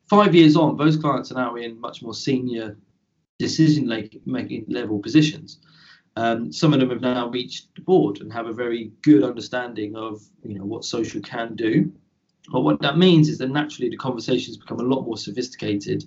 [0.09, 2.77] Five years on, those clients are now in much more senior
[3.37, 3.87] decision
[4.25, 5.59] making level positions.
[6.15, 9.95] Um, some of them have now reached the board and have a very good understanding
[9.97, 11.91] of you know what social can do.
[12.49, 16.05] But what that means is that naturally the conversations become a lot more sophisticated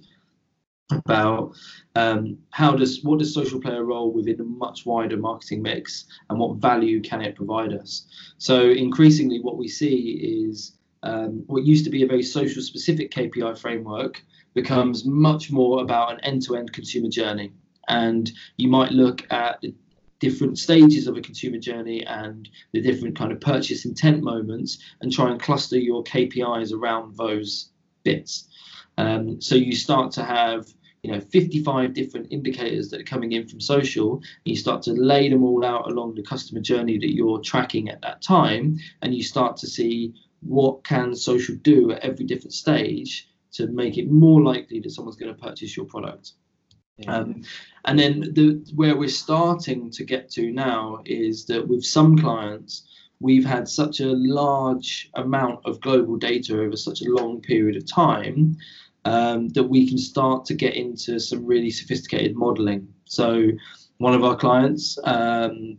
[0.91, 1.53] about
[1.95, 6.05] um, how does what does social play a role within a much wider marketing mix
[6.31, 8.07] and what value can it provide us?
[8.39, 13.11] So increasingly what we see is um, what used to be a very social specific
[13.11, 14.23] kpi framework
[14.55, 17.53] becomes much more about an end-to-end consumer journey.
[17.89, 19.75] And you might look at the
[20.19, 25.13] different stages of a consumer journey and the different kind of purchase intent moments and
[25.13, 27.71] try and cluster your kpis around those
[28.03, 28.49] bits.
[28.99, 30.67] Um, so you start to have
[31.07, 34.93] you know 55 different indicators that are coming in from social and you start to
[34.93, 39.15] lay them all out along the customer journey that you're tracking at that time and
[39.15, 44.11] you start to see what can social do at every different stage to make it
[44.11, 46.33] more likely that someone's going to purchase your product
[46.99, 47.19] yeah.
[47.19, 47.43] um,
[47.85, 52.85] and then the where we're starting to get to now is that with some clients
[53.21, 57.87] we've had such a large amount of global data over such a long period of
[57.87, 58.57] time
[59.07, 62.89] um, that we can start to get into some really sophisticated modeling.
[63.05, 63.51] So,
[63.99, 65.79] one of our clients, um,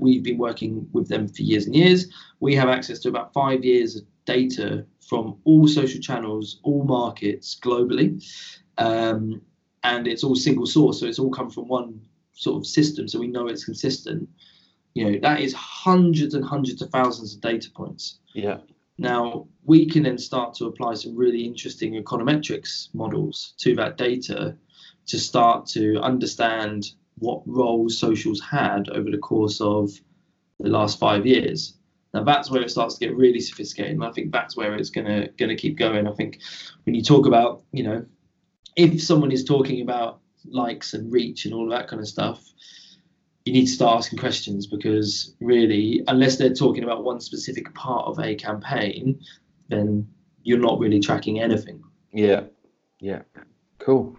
[0.00, 2.06] we've been working with them for years and years.
[2.40, 7.58] We have access to about five years of data from all social channels, all markets
[7.62, 8.24] globally.
[8.78, 9.42] Um,
[9.84, 12.00] and it's all single source, so it's all come from one
[12.32, 14.28] sort of system, so we know it's consistent.
[14.94, 18.18] You know, that is hundreds and hundreds of thousands of data points.
[18.32, 18.58] Yeah.
[18.98, 24.56] Now, we can then start to apply some really interesting econometrics models to that data
[25.06, 29.90] to start to understand what role socials had over the course of
[30.60, 31.74] the last five years.
[32.14, 34.90] Now that's where it starts to get really sophisticated, and I think that's where it's
[34.90, 36.06] gonna gonna keep going.
[36.06, 36.40] I think
[36.84, 38.04] when you talk about, you know,
[38.76, 42.42] if someone is talking about likes and reach and all that kind of stuff,
[43.48, 48.04] you need to start asking questions because really, unless they're talking about one specific part
[48.04, 49.18] of a campaign,
[49.68, 50.06] then
[50.42, 51.82] you're not really tracking anything.
[52.12, 52.42] Yeah,
[53.00, 53.22] yeah,
[53.78, 54.14] cool.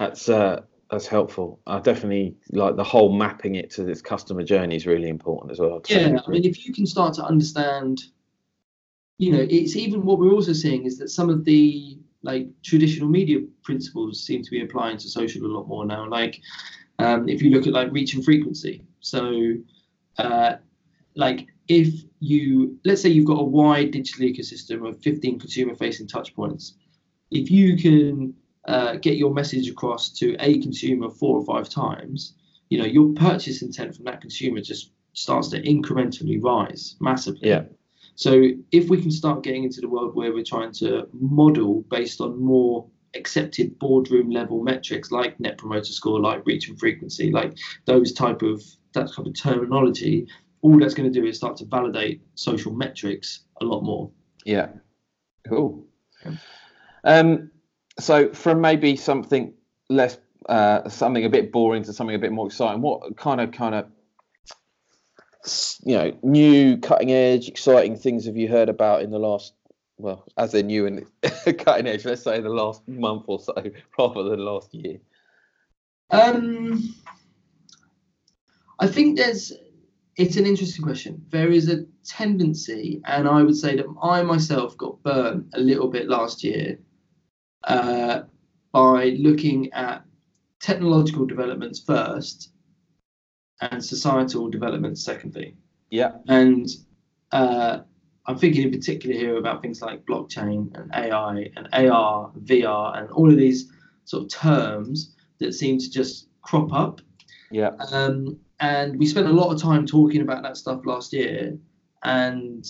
[0.00, 1.60] That's uh, that's helpful.
[1.64, 5.60] I definitely like the whole mapping it to this customer journey is really important as
[5.60, 5.80] well.
[5.88, 8.02] Yeah, I mean, if you can start to understand,
[9.18, 13.08] you know, it's even what we're also seeing is that some of the like traditional
[13.08, 16.08] media principles seem to be applying to social a lot more now.
[16.08, 16.40] Like,
[16.98, 19.54] um, if you look at like reach and frequency, so
[20.18, 20.54] uh,
[21.14, 26.06] like if you let's say you've got a wide digital ecosystem of 15 consumer facing
[26.06, 26.74] touch points
[27.32, 28.34] if you can
[28.68, 32.34] uh, get your message across to a consumer four or five times,
[32.68, 37.48] you know your purchase intent from that consumer just starts to incrementally rise massively.
[37.48, 37.64] Yeah.
[38.14, 42.20] So if we can start getting into the world where we're trying to model based
[42.20, 47.56] on more accepted boardroom level metrics like net promoter score, like reach and frequency, like
[47.84, 48.62] those type of
[48.94, 50.26] that type of terminology,
[50.62, 54.10] all that's going to do is start to validate social metrics a lot more.
[54.44, 54.68] Yeah.
[55.48, 55.86] Cool.
[57.04, 57.50] Um,
[57.98, 59.54] so from maybe something
[59.88, 63.52] less, uh, something a bit boring to something a bit more exciting, what kind of
[63.52, 63.86] kind of
[65.84, 69.54] you know new cutting edge exciting things have you heard about in the last
[70.02, 71.06] well as they're new and
[71.58, 73.54] cutting edge let's say the last month or so
[73.98, 74.98] rather than last year
[76.10, 76.94] um
[78.80, 79.52] i think there's
[80.16, 84.76] it's an interesting question there is a tendency and i would say that i myself
[84.76, 86.78] got burnt a little bit last year
[87.64, 88.22] uh,
[88.72, 90.04] by looking at
[90.60, 92.52] technological developments first
[93.60, 95.54] and societal developments secondly.
[95.90, 96.12] Yeah.
[96.26, 96.68] And
[97.30, 97.80] uh,
[98.26, 103.10] I'm thinking in particular here about things like blockchain and AI and AR, VR, and
[103.10, 103.70] all of these
[104.04, 107.00] sort of terms that seem to just crop up.
[107.50, 107.70] Yeah.
[107.90, 111.58] Um, and we spent a lot of time talking about that stuff last year,
[112.04, 112.64] and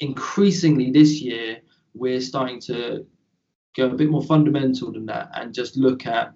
[0.00, 1.58] increasingly this year
[1.94, 3.06] we're starting to
[3.76, 6.32] go a bit more fundamental than that and just look at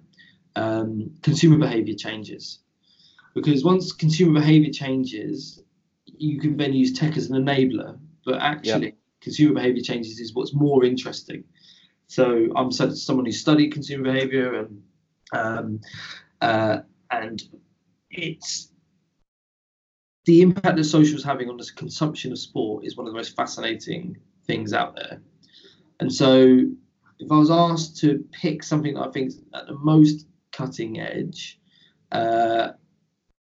[0.55, 2.59] um, consumer behavior changes.
[3.35, 5.61] Because once consumer behavior changes,
[6.05, 7.97] you can then use tech as an enabler,
[8.29, 8.97] but actually, yep.
[9.21, 11.43] consumer behavior changes is what's more interesting.
[12.05, 14.81] So I'm someone who studied consumer behavior and
[15.31, 15.81] um,
[16.41, 17.41] uh, and
[18.11, 18.71] it's
[20.25, 23.17] the impact that social is having on the consumption of sport is one of the
[23.17, 24.15] most fascinating
[24.45, 25.21] things out there.
[25.99, 26.65] And so
[27.17, 30.99] if I was asked to pick something that I think is at the most cutting
[30.99, 31.59] edge,
[32.11, 32.69] uh,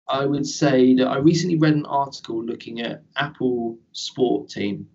[0.08, 4.88] I would say that I recently read an article looking at Apple Sport Team.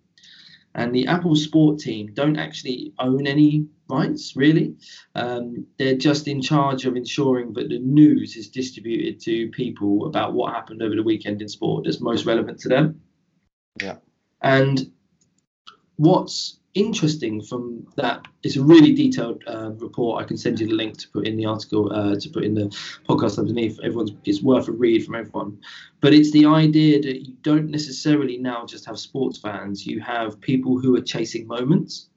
[0.73, 4.75] And the Apple Sport Team don't actually own any rights, really.
[5.15, 10.33] Um, they're just in charge of ensuring that the news is distributed to people about
[10.33, 13.01] what happened over the weekend in sport that's most relevant to them.
[13.81, 13.97] Yeah.
[14.41, 14.91] And
[15.97, 18.25] what's interesting from that.
[18.43, 20.23] It's a really detailed uh, report.
[20.23, 22.55] I can send you the link to put in the article uh, to put in
[22.55, 22.65] the
[23.07, 23.79] podcast underneath.
[23.83, 25.59] Everyone's it's worth a read from everyone.
[25.99, 29.85] But it's the idea that you don't necessarily now just have sports fans.
[29.85, 32.07] You have people who are chasing moments.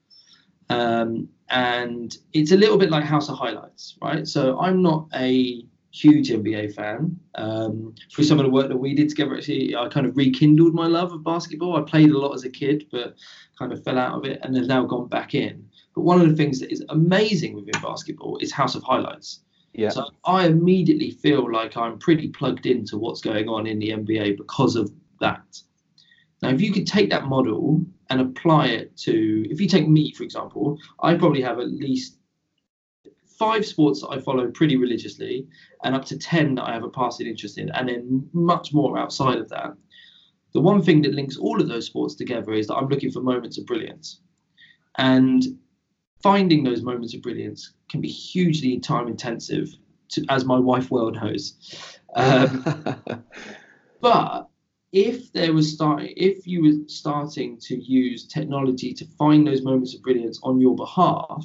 [0.70, 4.26] Um, and it's a little bit like house of highlights right?
[4.26, 5.64] So i'm not a
[5.94, 7.18] huge NBA fan.
[7.36, 10.74] Um, through some of the work that we did together, actually, I kind of rekindled
[10.74, 11.76] my love of basketball.
[11.76, 13.14] I played a lot as a kid, but
[13.58, 15.64] kind of fell out of it and have now gone back in.
[15.94, 19.40] But one of the things that is amazing within basketball is House of Highlights.
[19.72, 19.90] Yeah.
[19.90, 24.36] So I immediately feel like I'm pretty plugged into what's going on in the NBA
[24.36, 25.60] because of that.
[26.42, 30.12] Now, if you could take that model and apply it to, if you take me,
[30.12, 32.18] for example, I probably have at least
[33.38, 35.46] five sports that I follow pretty religiously,
[35.82, 38.98] and up to 10 that I have a passing interest in, and then much more
[38.98, 39.74] outside of that.
[40.52, 43.20] The one thing that links all of those sports together is that I'm looking for
[43.20, 44.20] moments of brilliance.
[44.98, 45.42] And
[46.22, 49.68] finding those moments of brilliance can be hugely time intensive,
[50.10, 51.88] to, as my wife well knows.
[52.14, 52.64] Um,
[54.00, 54.48] but
[54.92, 59.92] if there was starting, if you were starting to use technology to find those moments
[59.94, 61.44] of brilliance on your behalf,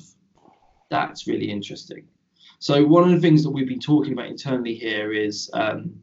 [0.89, 2.05] that's really interesting.
[2.59, 5.95] So one of the things that we've been talking about internally here is um,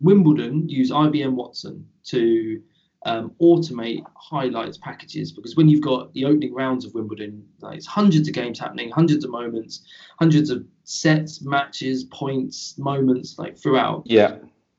[0.00, 2.62] Wimbledon use IBM Watson to
[3.06, 7.86] um, automate highlights packages because when you've got the opening rounds of Wimbledon, like it's
[7.86, 9.82] hundreds of games happening, hundreds of moments,
[10.18, 14.02] hundreds of sets, matches, points, moments like throughout.
[14.04, 14.36] Yeah.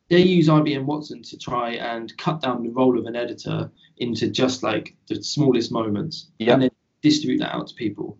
[0.09, 4.29] They use IBM Watson to try and cut down the role of an editor into
[4.29, 6.53] just like the smallest moments yeah.
[6.53, 8.19] and then distribute that out to people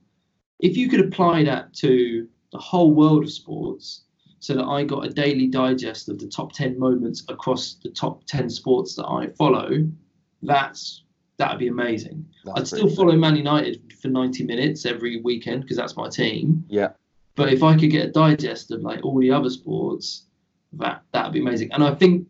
[0.60, 4.04] if you could apply that to the whole world of sports
[4.40, 8.24] so that I got a daily digest of the top 10 moments across the top
[8.26, 9.90] 10 sports that I follow,
[10.44, 11.04] that's
[11.38, 12.26] that would be amazing.
[12.46, 16.64] That's I'd still follow Man United for 90 minutes every weekend because that's my team.
[16.70, 16.90] Yeah.
[17.36, 20.28] But if I could get a digest of like all the other sports,
[20.74, 21.74] that that'd be amazing.
[21.74, 22.28] And I think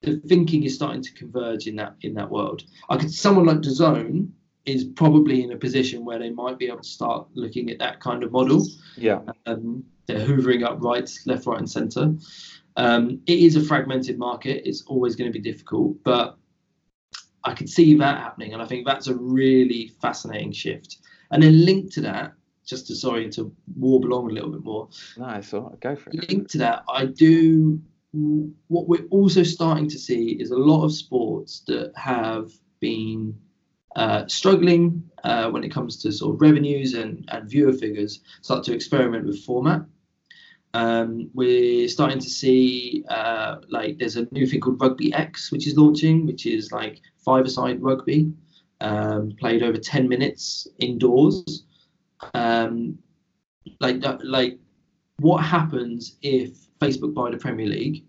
[0.00, 2.62] the thinking is starting to converge in that in that world.
[2.88, 4.30] I could someone like DAZN
[4.66, 8.00] is probably in a position where they might be able to start looking at that
[8.00, 8.66] kind of model.
[8.96, 9.20] Yeah.
[9.46, 12.14] Um, they're hoovering up right, left, right, and centre.
[12.76, 14.68] Um, it is a fragmented market.
[14.68, 16.36] It's always going to be difficult, but
[17.44, 20.98] I could see that happening, and I think that's a really fascinating shift.
[21.30, 22.34] And then linked to that,
[22.66, 24.88] just to sorry to warble on a little bit more.
[25.16, 25.80] No, it's all right.
[25.80, 26.28] Go for it.
[26.28, 27.80] Linked to that, I do.
[28.68, 32.50] What we're also starting to see is a lot of sports that have
[32.80, 33.38] been
[33.96, 38.62] uh, struggling uh, when it comes to sort of revenues and, and viewer figures start
[38.64, 39.82] to experiment with format.
[40.74, 45.66] Um, we're starting to see uh, like there's a new thing called Rugby X, which
[45.66, 48.32] is launching, which is like five-a-side rugby,
[48.82, 51.64] um, played over 10 minutes indoors.
[52.34, 52.98] Um,
[53.80, 54.58] like like
[55.18, 58.04] what happens if Facebook buy the Premier League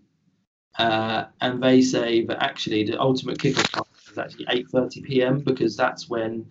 [0.78, 3.87] uh, and they say that actually the ultimate kickoff
[4.18, 5.40] is actually 8:30 p.m.
[5.40, 6.46] because that's when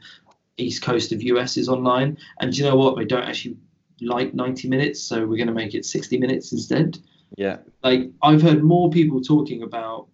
[0.57, 2.17] East Coast of US is online.
[2.39, 2.97] And do you know what?
[2.97, 3.57] They don't actually
[4.01, 6.97] like 90 minutes, so we're going to make it 60 minutes instead.
[7.37, 7.57] Yeah.
[7.83, 10.07] Like I've heard more people talking about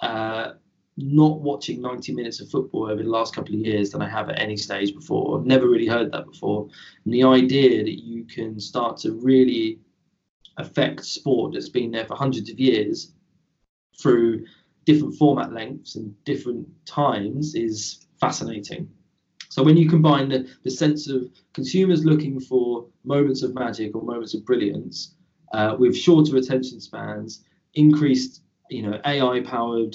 [0.00, 0.52] uh,
[0.96, 4.30] not watching 90 minutes of football over the last couple of years than I have
[4.30, 5.38] at any stage before.
[5.38, 6.68] I've never really heard that before.
[7.04, 9.80] And the idea that you can start to really
[10.56, 13.12] affect sport that's been there for hundreds of years
[14.00, 14.44] through
[14.84, 18.88] different format lengths and different times is fascinating.
[19.48, 24.02] So when you combine the, the sense of consumers looking for moments of magic or
[24.02, 25.14] moments of brilliance
[25.52, 29.94] uh, with shorter attention spans, increased you know AI powered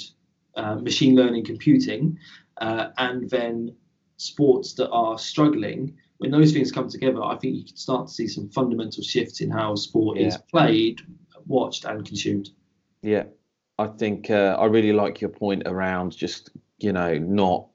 [0.55, 2.17] uh, machine learning computing,
[2.61, 3.75] uh, and then
[4.17, 8.13] sports that are struggling, when those things come together, I think you can start to
[8.13, 10.27] see some fundamental shifts in how sport yeah.
[10.27, 11.01] is played,
[11.45, 12.49] watched, and consumed.
[13.01, 13.23] Yeah,
[13.79, 17.65] I think uh, I really like your point around just you know not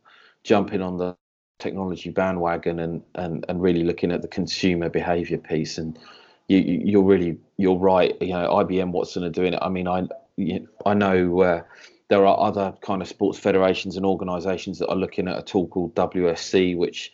[0.45, 1.17] jumping on the
[1.59, 5.79] technology bandwagon and and and really looking at the consumer behavior piece.
[5.79, 5.99] And
[6.49, 8.15] you you're really you're right.
[8.21, 9.61] You know IBM Watson are doing it.
[9.63, 10.07] I mean I
[10.85, 11.63] I know uh,
[12.09, 15.69] there are other kind of sports federations and organizations that are looking at a tool
[15.69, 17.13] called WSC which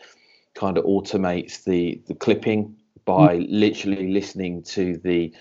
[0.54, 2.74] kind of automates the the clipping
[3.04, 3.46] by mm.
[3.48, 5.32] literally listening to the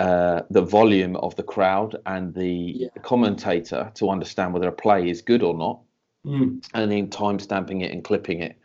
[0.00, 2.88] uh, the volume of the crowd and the yeah.
[3.02, 5.80] commentator to understand whether a play is good or not,
[6.26, 6.64] mm.
[6.74, 8.56] and then time stamping it and clipping it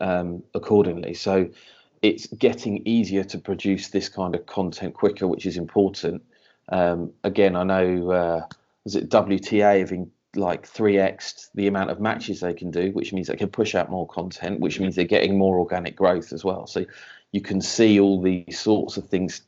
[0.00, 1.14] um, accordingly.
[1.14, 1.48] So
[2.02, 6.22] it's getting easier to produce this kind of content quicker, which is important.
[6.68, 8.46] Um, again, I know uh,
[8.84, 13.28] is it WTA having like 3x the amount of matches they can do, which means
[13.28, 16.66] they can push out more content, which means they're getting more organic growth as well.
[16.66, 16.84] So
[17.32, 19.42] you can see all these sorts of things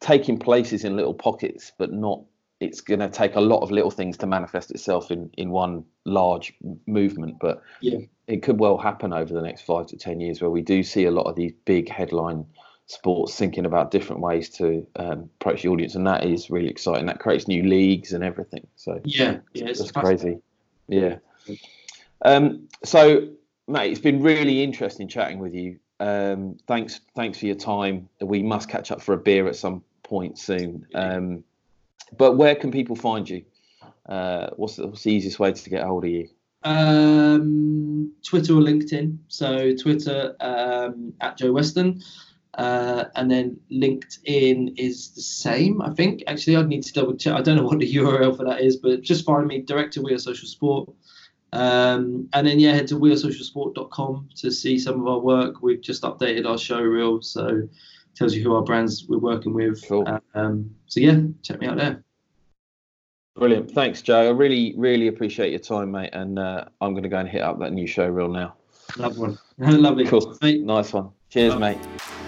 [0.00, 2.22] taking places in little pockets, but not.
[2.58, 5.84] It's going to take a lot of little things to manifest itself in in one
[6.04, 6.54] large
[6.86, 7.36] movement.
[7.38, 7.98] But yeah.
[8.26, 11.04] it could well happen over the next five to ten years, where we do see
[11.04, 12.46] a lot of these big headline
[12.86, 17.06] sports thinking about different ways to um, approach the audience, and that is really exciting.
[17.06, 18.66] That creates new leagues and everything.
[18.76, 20.38] So yeah, yeah, it's crazy.
[20.88, 21.16] Yeah.
[22.22, 23.28] Um, so,
[23.68, 25.78] mate, it's been really interesting chatting with you.
[25.98, 28.08] Um, thanks, thanks for your time.
[28.20, 30.86] We must catch up for a beer at some point soon.
[30.94, 31.44] Um,
[32.16, 33.44] but where can people find you?
[34.06, 36.28] Uh, what's, the, what's the easiest way to get hold of you?
[36.62, 39.18] Um, Twitter or LinkedIn.
[39.28, 42.02] So Twitter um, at Joe Weston,
[42.54, 46.22] uh, and then LinkedIn is the same, I think.
[46.26, 47.34] Actually, I'd need to double check.
[47.34, 50.12] I don't know what the URL for that is, but just find me, Director We
[50.12, 50.90] Are Social Sport.
[51.56, 55.62] Um, and then, yeah, head to wearesocialsport.com to see some of our work.
[55.62, 57.68] We've just updated our show reel, so
[58.14, 59.86] tells you who our brands we're working with.
[59.86, 60.06] Cool.
[60.34, 62.02] Um, so, yeah, check me out there.
[63.36, 63.70] Brilliant.
[63.70, 64.28] Thanks, Joe.
[64.28, 66.10] I really, really appreciate your time, mate.
[66.14, 68.54] And uh, I'm going to go and hit up that new show reel now.
[68.96, 69.38] Lovely one.
[69.82, 70.06] Lovely.
[70.06, 70.36] Cool.
[70.40, 70.62] Mate.
[70.62, 71.10] Nice one.
[71.28, 71.78] Cheers, mate.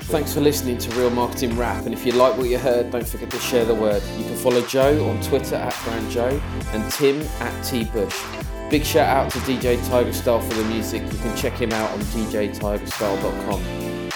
[0.03, 1.85] Thanks for listening to Real Marketing Rap.
[1.85, 4.03] And if you like what you heard, don't forget to share the word.
[4.19, 6.41] You can follow Joe on Twitter at Brand Joe
[6.73, 8.48] and Tim at T Bush.
[8.71, 11.03] Big shout out to DJ Tigerstyle for the music.
[11.11, 14.11] You can check him out on djtigerstyle.com.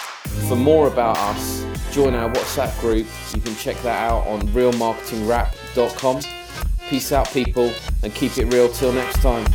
[0.47, 3.07] For more about us, join our WhatsApp group.
[3.35, 6.21] You can check that out on realmarketingrap.com.
[6.91, 7.73] Peace out, people,
[8.03, 9.47] and keep it real till next time.